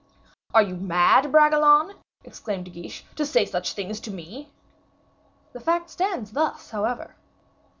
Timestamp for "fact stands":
5.59-6.31